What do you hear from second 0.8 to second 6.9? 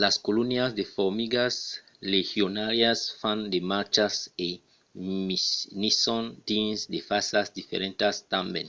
formigas legionàrias fan de marchas e nison dins